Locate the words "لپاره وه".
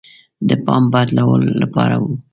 1.61-2.09